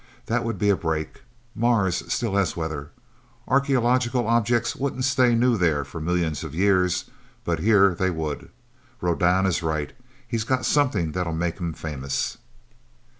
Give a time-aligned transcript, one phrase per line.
[0.25, 1.21] That would be a break!
[1.53, 2.89] Mars still has weather.
[3.47, 7.11] Archeological objects wouldn't stay new there for millions of years,
[7.43, 8.49] but here they would!
[8.99, 9.93] Rodan is right
[10.27, 12.39] he's got something that'll make him famous!"